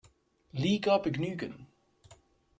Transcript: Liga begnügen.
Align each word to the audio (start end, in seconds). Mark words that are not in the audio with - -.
Liga 0.53 0.97
begnügen. 0.97 1.67